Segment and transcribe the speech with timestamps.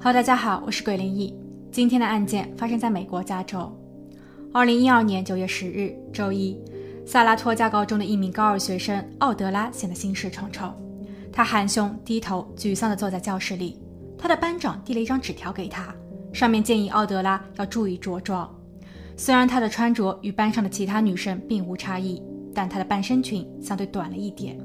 [0.00, 1.32] Hello，大家好，我是鬼灵异。
[1.70, 3.72] 今天的案件发生在美国加州。
[4.52, 6.60] 二零一二年九月十日，周一，
[7.06, 10.74] 萨拉托加高中的一名高二学生奥德拉显得心事重重。
[11.32, 13.78] 他含胸低头，沮丧地坐在教室里。
[14.18, 15.94] 他的班长递了一张纸条给他，
[16.32, 18.52] 上面建议奥德拉要注意着装。
[19.16, 22.20] 虽然她的穿着与班上的其他女生并无差异，
[22.52, 24.58] 但她的半身裙相对短了一点。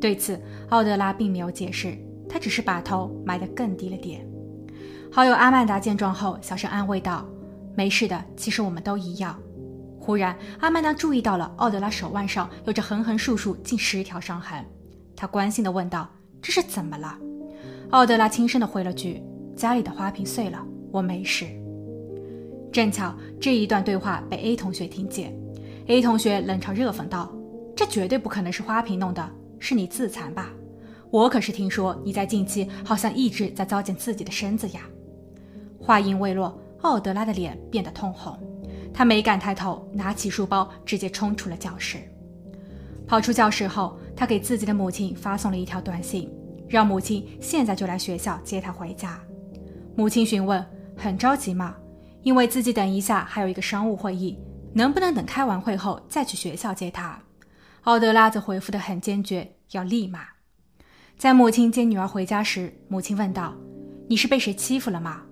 [0.00, 0.36] 对此，
[0.70, 1.96] 奥德拉并没有解释，
[2.28, 4.26] 她只是把头埋得更低了点。
[5.14, 7.22] 好友阿曼达见状后，小声安慰道
[7.76, 9.38] ：“没事的，其实我们都一样。”
[10.00, 14.64] 忽然，阿曼达注意到了奥德拉手腕上有着横横竖竖近十条伤痕，
[15.14, 16.08] 他关心地问道
[16.40, 17.18] ：“这是怎么了？”
[17.92, 19.22] 奥德拉轻声地回了句
[19.54, 21.46] ：“家里的花瓶碎了，我没事。”
[22.72, 25.30] 正巧这一段对话被 A 同学听见
[25.88, 27.30] ，A 同学冷嘲热讽道
[27.76, 30.48] ：“这绝对不可能是花瓶弄的，是你自残吧？
[31.10, 34.80] 我可是听说你在近期好像一直在糟践自己的身子呀。”
[35.82, 38.38] 话音未落，奥德拉的脸变得通红，
[38.94, 41.98] 他没敢抬头，拿起书包直接冲出了教室。
[43.06, 46.30] 跑出教室后，他给自己的母亲发送了一条短信，
[46.68, 49.20] 让母亲现在就来学校接他回家。
[49.96, 50.64] 母亲询问
[50.96, 51.74] ：“很着急吗？
[52.22, 54.38] 因为自己等一下还有一个商务会议，
[54.72, 57.20] 能不能等开完会后再去学校接他？”
[57.82, 60.20] 奥德拉则回复得很坚决，要立马。
[61.18, 63.52] 在母亲接女儿回家时，母亲问道
[64.08, 65.22] ：“你是被谁欺负了吗？”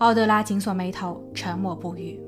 [0.00, 2.18] 奥德拉紧锁眉头，沉默不语。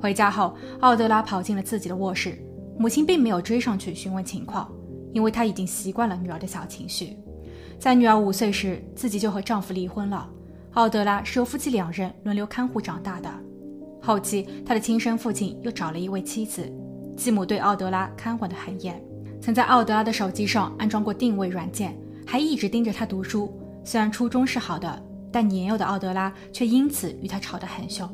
[0.00, 2.38] 回家后，奥德拉跑进了自己的卧室。
[2.78, 4.72] 母亲并没有追上去询问情况，
[5.12, 7.18] 因为她已经习惯了女儿的小情绪。
[7.78, 10.26] 在女儿五岁时，自己就和丈夫离婚了。
[10.72, 13.28] 奥德拉是由夫妻两人轮流看护长大的。
[14.00, 16.66] 后期，她的亲生父亲又找了一位妻子，
[17.14, 18.98] 继母对奥德拉看管得很严，
[19.38, 21.94] 曾在奥德拉的手机上安装过定位软件，
[22.26, 23.52] 还一直盯着她读书。
[23.84, 25.02] 虽然初衷是好的。
[25.36, 28.08] 但年幼的奥德拉却因此与他吵得很凶，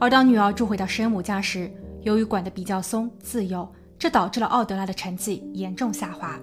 [0.00, 1.72] 而当女儿住回到生母家时，
[2.02, 6.36] 由于管得比较松自由，这导致了奥德拉的成绩严重下滑，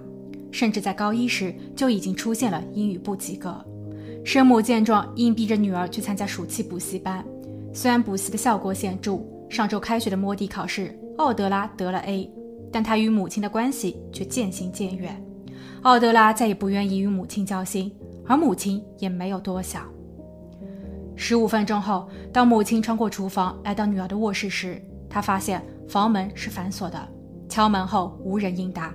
[0.50, 3.62] 甚至在高一时就已经出现了英语不及格。
[4.24, 7.22] 生母见状，硬逼着女儿去参加暑期补习班，
[7.74, 9.20] 虽然补习的效果显著，
[9.50, 12.32] 上周开学的摸底考试，奥德拉得了 A，
[12.72, 15.22] 但他与母亲的关系却渐行渐远，
[15.82, 17.94] 奥德拉再也不愿意与母亲交心，
[18.26, 19.86] 而母亲也没有多想。
[21.20, 24.80] 十五分钟后，当母亲穿过厨房来到女儿的卧室时，
[25.10, 27.08] 她发现房门是反锁的。
[27.48, 28.94] 敲门后无人应答，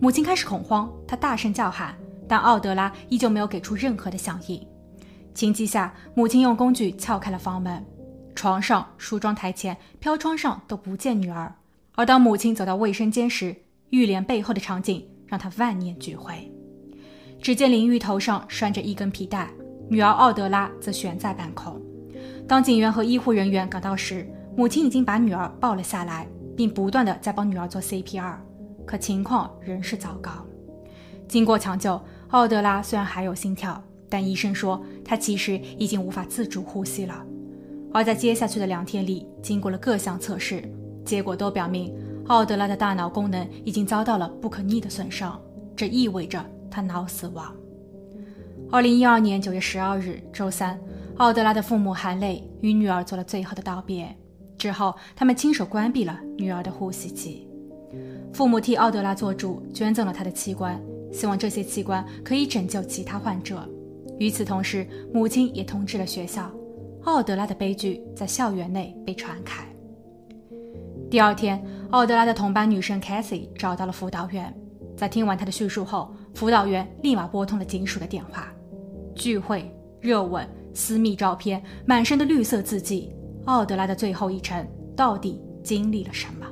[0.00, 1.94] 母亲开始恐慌，她大声叫喊，
[2.26, 4.66] 但奥德拉依旧没有给出任何的响应。
[5.34, 7.84] 情急下，母亲用工具撬开了房门。
[8.34, 11.54] 床上、梳妆台前、飘窗上都不见女儿。
[11.96, 13.54] 而当母亲走到卫生间时，
[13.90, 16.50] 浴帘背后的场景让她万念俱灰。
[17.42, 19.50] 只见淋浴头上拴着一根皮带。
[19.88, 21.80] 女儿奥德拉则悬在半空。
[22.46, 24.26] 当警员和医护人员赶到时，
[24.56, 26.26] 母亲已经把女儿抱了下来，
[26.56, 28.34] 并不断的在帮女儿做 CPR，
[28.84, 30.30] 可情况仍是糟糕。
[31.26, 37.24] 经过抢救，奥德拉虽然还有心跳，但医生说她其实已经无法自主呼吸了。
[37.92, 40.62] 而在接下去的两天里，经过了各项测试，
[41.04, 41.94] 结果都表明
[42.26, 45.40] 奥德拉的大脑功能已经遭到了不可逆的损伤，
[45.76, 47.54] 这意味着她脑死亡。
[48.70, 50.78] 二零一二年九月十二日，周三，
[51.16, 54.14] 奥德拉的父母含泪与女儿做了最后的道别。
[54.58, 57.48] 之后，他们亲手关闭了女儿的呼吸机。
[58.30, 60.78] 父母替奥德拉做主，捐赠了他的器官，
[61.10, 63.66] 希望这些器官可以拯救其他患者。
[64.18, 66.50] 与此同时，母亲也通知了学校，
[67.04, 69.64] 奥德拉的悲剧在校园内被传开。
[71.10, 74.54] 第二天，奥德拉的同班女生 Cassie 找到了辅导员，
[74.94, 78.52] 在听完她的叙述后，辅导员立马拨通了警署的电话。
[79.18, 79.68] 聚会、
[80.00, 83.12] 热吻、私密照片、满身的绿色字迹，
[83.46, 86.46] 奥德拉的最后一程到底经历了什么？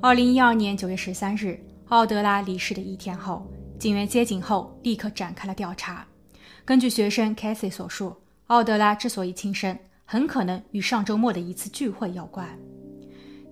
[0.00, 6.06] 二零一二年九月十三日，奥德拉离世的一天后，警员接警后立刻展开了调查。
[6.66, 8.14] 根据学生 Cassie 所述，
[8.48, 12.46] 奥德拉之所以轻生，很可能与上周末的一次聚会有关。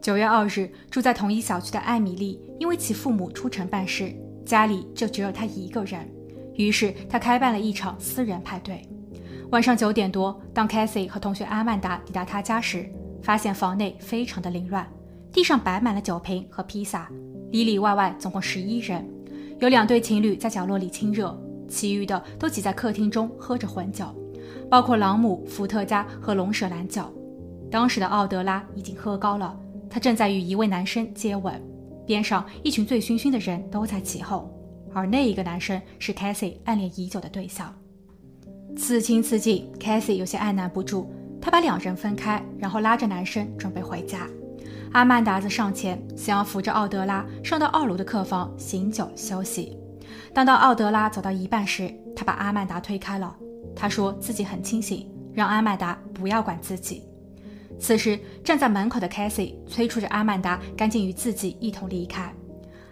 [0.02, 4.14] 九月二日，住在同一小区的艾米丽因为其父母出城办事。
[4.52, 6.06] 家里就只有他一个人，
[6.56, 8.86] 于是他开办了一场私人派对。
[9.48, 12.86] 晚上九点多，当 Cassie 和同学阿曼达抵达他家时，
[13.22, 14.86] 发现房内非常的凌乱，
[15.32, 17.08] 地上摆满了酒瓶和披萨，
[17.50, 19.08] 里里外外总共十一人，
[19.58, 21.34] 有两对情侣在角落里亲热，
[21.66, 24.04] 其余的都挤在客厅中喝着混酒，
[24.68, 27.02] 包括朗姆、伏特加和龙舌兰酒。
[27.70, 29.58] 当时的奥德拉已经喝高了，
[29.88, 31.58] 他正在与一位男生接吻。
[32.06, 34.50] 边上一群醉醺醺的人都在起哄，
[34.92, 37.74] 而那一个男生是 c a t h y 暗恋已久的对象。
[38.76, 41.06] 此情此景 c a t h y 有些按捺不住，
[41.40, 44.26] 她把两人分开，然后拉着男生准备回家。
[44.92, 49.76] 阿曼达则上前，想要扶着奥德拉上到二楼的客房醒酒休息。
[50.34, 53.34] 当到奥德拉走到一半时，他把阿曼达推开了。
[53.74, 57.02] 他说自己很清醒，让阿曼达不要管自己。
[57.82, 62.32] 此时站在门口的 Cassie 催促着阿曼达赶紧与自己一同离开。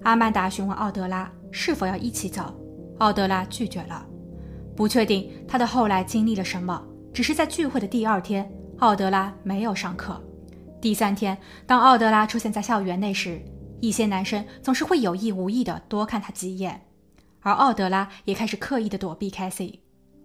[0.02, 2.52] 阿曼达询问奥德拉是否要一起走，
[2.98, 4.04] 奥德拉拒绝了，
[4.74, 6.84] 不确定他的后来经历了什么。
[7.14, 10.20] 只是在聚会的第二天，奥德拉没有上课。
[10.80, 13.40] 第三天，当奥德拉出现在校园内时，
[13.78, 16.80] 一些男生总是会有意无意地多看他几眼，
[17.42, 19.78] 而奥德拉也开始刻意地躲避 Cassie。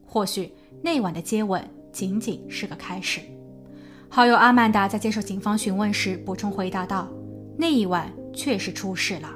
[0.07, 0.51] 或许
[0.81, 3.21] 那晚的接吻仅仅是个开始。
[4.07, 7.07] 好友阿曼达在接受警方询问时补充回答道
[7.57, 9.29] ：“那一晚确实出事了。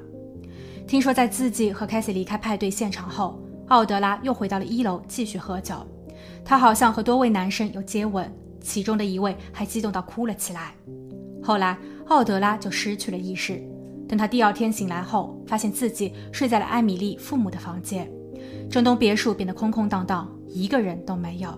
[0.87, 5.75] 听说在自己和凯西离开派对现场后，奥德拉又回到了一楼继续喝酒。
[6.45, 8.31] 他好像和多位男生有接吻，
[8.61, 10.73] 其中的一位还激动到哭了起来。
[11.43, 11.77] 后来
[12.07, 13.61] 奥德拉就失去了意识。
[14.07, 18.09] 等他第二天醒来后，发现自己睡在了艾米丽父母的房间，
[18.71, 21.49] 整栋别墅变得空空荡荡，一个人都没有。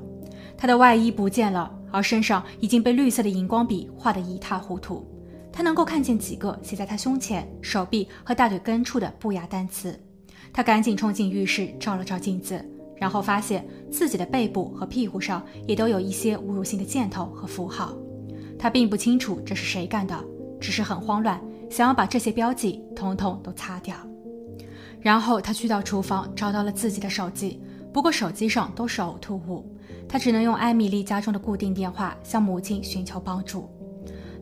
[0.57, 5.05] 他的外衣不见了。”而身上已经被绿色的荧光笔画得一塌糊涂，
[5.51, 9.99] 他能够看见几个写在他胸前、手臂和大腿根处的不雅单词。
[10.53, 12.63] 他赶紧冲进浴室照了照镜子，
[12.97, 17.95] 然后发现自己的背部和屁股上也都有一些侮辱性的箭头和符号。
[18.59, 20.15] 他并不清楚这是谁干的，
[20.59, 23.95] 只是很慌乱，想要把这些标记统统都擦掉。
[24.99, 27.59] 然后他去到厨房，找到了自己的手机，
[27.93, 29.75] 不过手机上都是呕吐物。
[30.07, 33.69] 他只能用艾米丽家中的固定电话向母亲寻求帮助。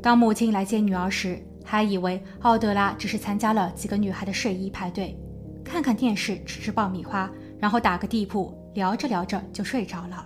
[0.01, 5.17] 当母亲来接女儿时，还以为奥德拉只是参加了几个女孩的睡衣派对，
[5.63, 7.29] 看看电视，吃吃爆米花，
[7.59, 10.25] 然后打个地铺，聊着聊着就睡着了。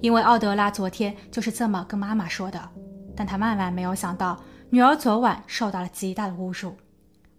[0.00, 2.68] 因为奥德拉昨天就是这么跟妈妈说的。
[3.16, 4.38] 但他万万没有想到，
[4.70, 6.76] 女儿昨晚受到了极大的侮辱。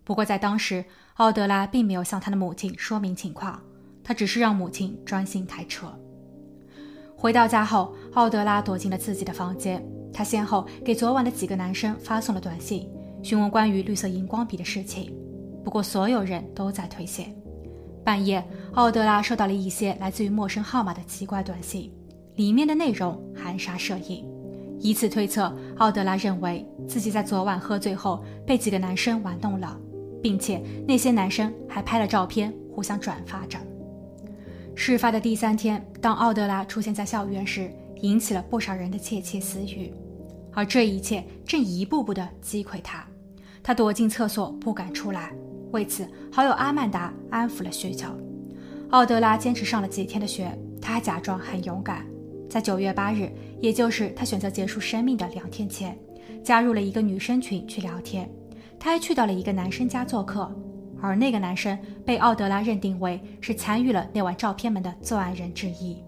[0.03, 0.83] 不过在当时，
[1.13, 3.61] 奥德拉并没有向他的母亲说明情况，
[4.09, 5.87] 他只是让母亲专心开车。
[7.15, 9.79] 回到家后，奥德拉躲进了自己的房间。
[10.11, 12.89] 他先后给昨晚的几个男生发送了短信，
[13.21, 15.15] 询问关于绿色荧光笔的事情。
[15.63, 17.31] 不过，所有人都在推卸。
[18.03, 21.93] 半夜，奥德拉收到了一些来自于陌生号码的奇怪短信，
[22.33, 24.25] 里面的内容含沙射影。
[24.79, 29.79] 以此推测，奥德拉认为自己在昨晚喝醉后被几个男生玩弄了，
[30.19, 33.59] 并且那些男生还拍了照片，互相转发着。
[34.81, 39.93] 事发的第三天，当奥德拉出现在校园时，引起了不少人的窃窃私语，
[40.53, 43.05] 而这一切正一步步地击溃他。
[43.61, 45.33] 他躲进厕所不敢出来，
[45.71, 48.07] 为此，好友阿曼达安抚了许久。
[48.91, 50.49] 奥德拉坚持上了几天的学，
[50.81, 52.07] 他还假装很勇敢，
[52.49, 53.29] 在九月八日，
[53.59, 55.99] 也就是他选择结束生命的两天前，
[56.41, 58.31] 加入了一个女生群去聊天。
[58.79, 60.49] 他还去到了一个男生家做客。
[61.01, 66.03] 而那个男生被奥德拉认定为是参与了那晚照片门的作案人之一，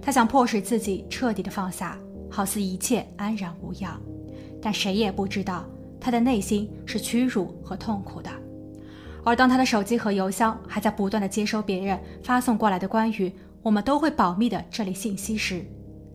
[0.00, 1.98] 他想迫使自己彻底的放下，
[2.30, 4.00] 好似一切安然无恙，
[4.60, 5.64] 但谁也不知道
[6.00, 8.30] 他的内心是屈辱和痛苦的。
[9.24, 13.32] 而当他的手机和邮箱还在不断的接收别人发送过来的关于
[13.62, 15.64] 我们都会保密的这类信息时，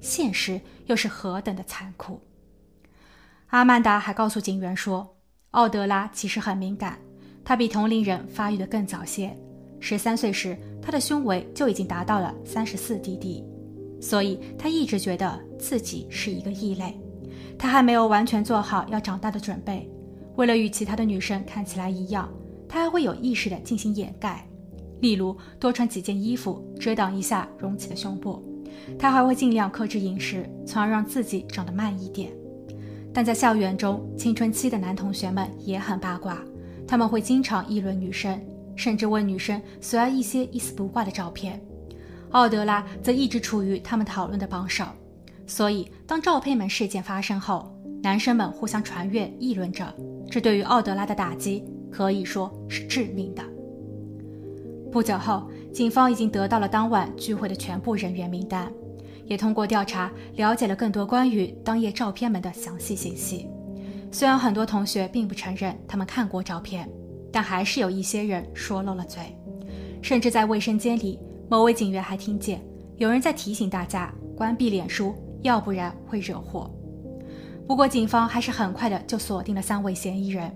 [0.01, 2.21] 现实又是何等的残酷。
[3.47, 5.15] 阿曼达还告诉警员说，
[5.51, 6.99] 奥德拉其实很敏感。
[7.47, 9.33] 他比同龄人发育的更早些，
[9.79, 13.41] 十三岁时他的胸围就已经达到了三十四 dd，
[14.01, 16.99] 所以他一直觉得自己是一个异类。
[17.57, 19.89] 他还没有完全做好要长大的准备，
[20.35, 22.29] 为了与其他的女生看起来一样，
[22.67, 24.45] 他还会有意识的进行掩盖，
[24.99, 28.43] 例如多穿几件衣服遮挡一下隆起的胸部。
[28.99, 32.29] 他还会尽量克制饮食，从而让自己长得慢一点。
[33.13, 36.43] 但在校园中，青春期的男同学们也很八卦。
[36.87, 38.41] 他们会经常议论女生，
[38.75, 41.61] 甚至问女生索要一些一丝不挂的照片。
[42.31, 44.85] 奥德拉则一直处于他们讨论的榜首，
[45.45, 49.93] 所以当照片门事件发生后，男生们互相传阅议论着。
[50.29, 53.43] 这对于奥德拉的打击可以说是致命的。
[54.91, 58.71] 不久后，警方已经得到了当晚聚会的全部人员名单，
[59.25, 63.47] 也通过调查了解了更多关于当夜照片门的详细信息。
[64.11, 66.89] 虽然很多同学并不承认他们看过照片，
[67.31, 69.21] 但还是有一些人说漏了嘴。
[70.01, 72.61] 甚至在卫生间里，某位警员还听见
[72.97, 76.71] 有人在提醒大家关闭脸书，要不然会惹祸。
[77.67, 80.51] 不过，警方还是很快的就锁定了三位嫌疑人。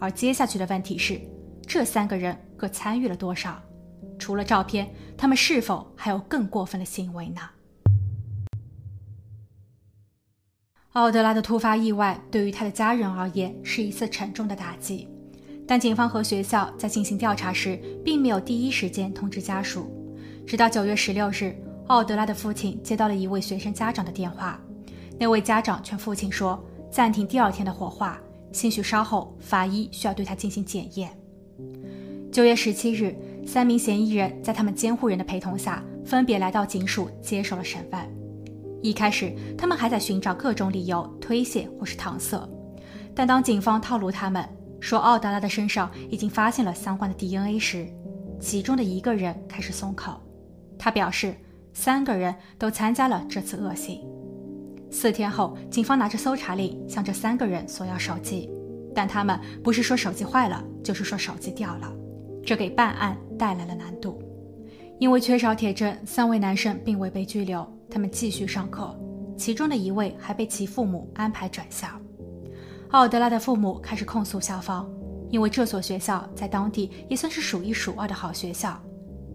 [0.00, 1.20] 而接下去的问题是，
[1.66, 3.60] 这三个人各参与了多少？
[4.18, 7.42] 除了照片，他们是否还有更过分的行为呢？
[10.94, 15.08] 奥德拉的突发意外对于他的家人而言是一次沉重的打击，
[15.66, 19.90] 但警方和学校在进行调查时，并没有第一时间通知家属。
[20.46, 21.52] 直到九月十六日，
[21.88, 24.60] 奥德拉的父亲接到了一位学生家长的电话，
[25.18, 28.20] 那位家长劝父亲说：“暂停第二天的火化，
[28.52, 31.10] 兴许稍后法医需要对他进行检验。”
[32.30, 38.23] 九月十七日，三名嫌疑人在他们监护人的陪同下，分别来到警署接受了审问。
[38.84, 42.46] 一开始，他们还在寻找各种理由推卸或是搪塞，
[43.14, 44.46] 但当警方套路他们
[44.78, 47.86] 说奥德拉的身上已经发现了相关的 DNA 时，
[48.38, 50.20] 其中的一个人开始松口。
[50.78, 51.34] 他表示，
[51.72, 54.02] 三个人都参加了这次恶行。
[54.90, 58.50] 四天后，警方拿着搜查令向这三个人索要手机，
[58.94, 61.90] 但他们不是说手机坏了，就是说手机掉了，
[62.44, 64.22] 这给办案带来了难度。
[65.00, 67.66] 因为缺少铁证，三位男生并未被拘留。
[67.90, 68.98] 他们继续上课，
[69.36, 71.88] 其中的一位还被其父母安排转校。
[72.90, 74.88] 奥德拉的父母开始控诉校方，
[75.30, 78.80] 因为这所学校在当地也算是数一数二的好学校，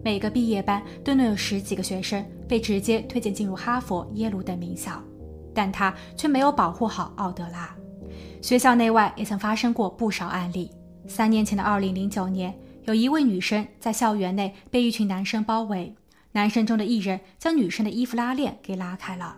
[0.02, 5.02] 每个毕业班都能有十几个学生被直接推荐进入哈佛、耶鲁等名校，
[5.54, 7.74] 但他却没有保护好奥德拉。
[8.40, 10.70] 学校内外也曾发生过不少案例。
[11.06, 12.54] 三年前的二零零九年，
[12.84, 15.94] 有一位女生在校园内被一群男生包围。
[16.32, 19.36] 男生中的一人将女生的衣服拉链给拉开了。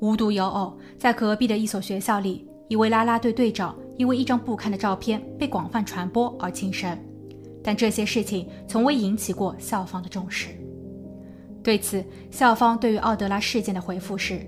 [0.00, 6.96] 无独有偶，在隔壁的一所学校里，一位啦啦队队长因为一张不堪的照片被广泛传播而轻生，
[7.62, 10.48] 但这些事情从未引起过校方的重视。
[11.62, 14.40] 对此，校方对于奥德拉事件的回复是：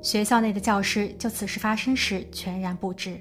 [0.00, 3.20] 学校内的教师就此事发生时全然不知，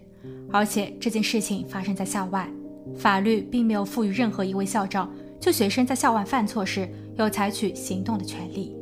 [0.51, 2.47] 而且这件事情发生在校外，
[2.95, 6.87] 法律并没有赋予任何一位校长就学生在校外犯错时。
[7.23, 8.75] 有采取行动的权利，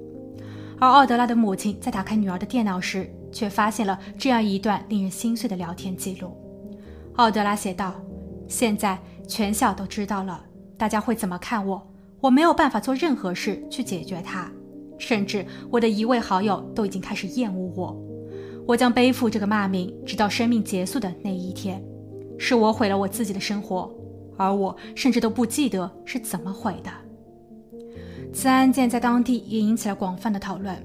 [0.79, 6.35] 而奥德拉的母亲在打开女儿的电脑时，却发现了这样一段令人心碎的聊天记录。
[7.15, 7.95] 奥德拉写道
[8.47, 10.43] ：“现在全校都知道了，
[10.77, 11.81] 大家会怎么看我？
[12.19, 14.51] 我没有办法做任何事去解决它，
[14.99, 17.99] 甚至我的一位好友都已经开始厌恶我。
[18.67, 21.83] 我将背负这个骂名，直到生命结束的那一天。
[22.37, 23.91] 是我毁了我自己的生活，
[24.35, 26.91] 而我甚至都不记得是怎么毁的。”
[28.33, 30.77] 此案件在当地也引起了广泛的讨论，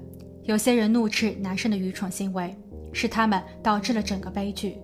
[0.43, 2.55] 有些人怒斥男生的愚蠢行为
[2.91, 4.77] 是他们导致了整个悲剧，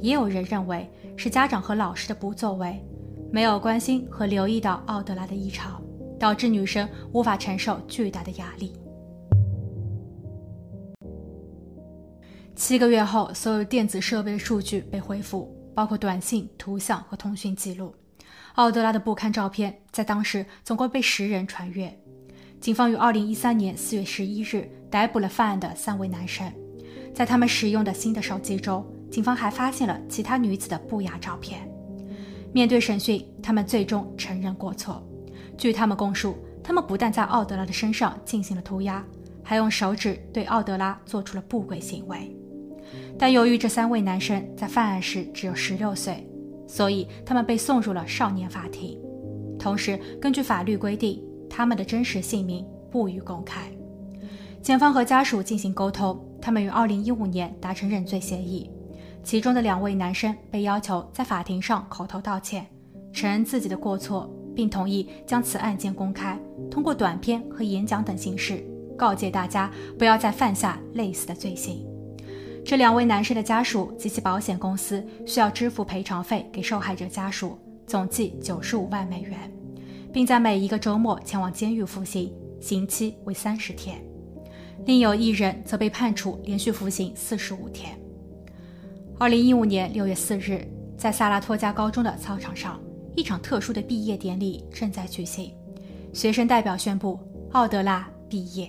[0.00, 2.82] 也有人认为是家长和老师的不作为，
[3.30, 5.82] 没有关心和留意到奥德拉的异常，
[6.18, 8.72] 导致女生无法承受巨大的压力。
[12.54, 17.94] 七个月后，所有电子设备的数据被恢复，包括短信、图像和通讯记录。
[18.56, 21.94] 奥德拉的不堪照片在当时总共被十人传阅。
[22.58, 26.50] 警方于二零一三年四月十一日逮捕了犯案的三位男生，
[27.14, 31.70] 在他们使用的新的手机中，警方还发现了其他女子的不雅照片。
[32.50, 35.06] 面对审讯，他们最终承认过错。
[35.58, 39.04] 据他们供述，他们不但在奥德拉的身上进行了涂鸦，
[39.44, 42.34] 还用手指对奥德拉做出了不轨行为。
[43.18, 46.26] 但由于这三位男生在犯案时只有十六岁，
[46.66, 48.98] 所以他们被送入了少年法庭，
[49.58, 53.70] 同时根据法律规定，他们的真实姓名不予公开。
[54.62, 58.68] 检方和家属进行沟通，他们于2015年达成认罪协议，
[59.22, 62.66] 其中的两位男生被要求在法庭上口头道歉，
[63.12, 66.36] 承认自己的过错，并同意将此案件公开，
[66.68, 68.64] 通过短片和演讲等形式
[68.96, 71.86] 告诫大家不要再犯下类似的罪行。
[72.66, 77.56] 这两位男士的家属及其保险公司需要支付赔偿费给受害者家属，
[77.86, 79.38] 总计九十五万美元，
[80.12, 84.04] 并在每一个周末前往监狱服刑，刑期为三十天。
[84.84, 87.96] 另有一人则被判处连续服刑四十五天。
[89.16, 90.66] 二零一五年六月四日，
[90.98, 92.80] 在萨拉托加高中的操场上，
[93.14, 95.54] 一场特殊的毕业典礼正在举行，
[96.12, 97.16] 学生代表宣布
[97.52, 98.68] 奥德拉毕业。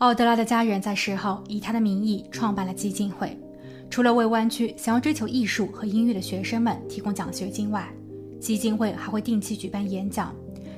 [0.00, 3.38] 奥德拉的家人在事后以他的名义创办了基金会，
[3.90, 7.86] 除了为湾区想要追求艺术和音乐的学生们提供奖学金外，
[8.40, 10.34] 基金会还会定期举办演讲，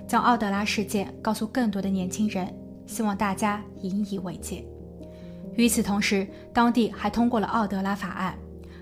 [0.09, 2.53] 将奥德拉事件告诉更多的年轻人，
[2.85, 4.67] 希望大家引以为戒。
[5.55, 8.37] 与此同时，当地还通过了奥德拉法案，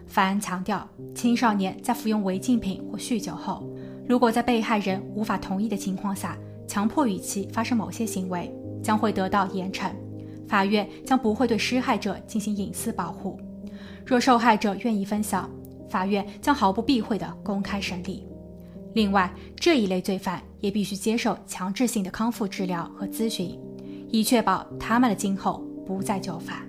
[0.06, 3.62] 法案强调，青少年在服用违禁品或酗酒后，
[4.08, 6.34] 如果在被害人无法同意的情况下
[6.66, 8.50] 强迫与其发生某些行为，
[8.82, 9.90] 将会得到严惩。
[10.50, 13.38] 法院将不会对施害者进行隐私保护，
[14.04, 15.48] 若受害者愿意分享，
[15.88, 18.26] 法院将毫不避讳地公开审理。
[18.94, 23.56] 另外，这一类罪犯也必须接受强制性的康复治疗和咨询，
[24.08, 26.66] 以确保他们的今后不再就范。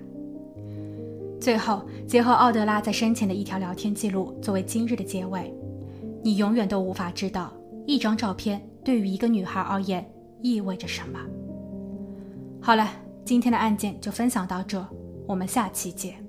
[1.40, 5.52] 最后，结合奥德拉在生前的一条聊天记录作为今日的结尾，
[6.22, 7.52] 你永远都无法知道
[7.84, 10.08] 一张照片对于一个女孩而言
[10.40, 11.18] 意味着什么。
[12.60, 12.88] 好了，
[13.24, 14.84] 今天的案件就分享到这，
[15.26, 16.21] 我们下期见。